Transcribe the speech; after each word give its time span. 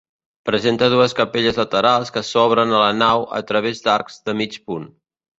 Presenta 0.49 0.87
dues 0.93 1.11
capelles 1.17 1.59
laterals 1.61 2.11
que 2.15 2.23
s'obren 2.29 2.73
a 2.77 2.79
la 2.83 2.87
nau 3.01 3.27
a 3.41 3.41
través 3.51 3.83
d'arcs 3.89 4.17
de 4.31 4.35
mig 4.41 4.57
punt. 4.71 4.89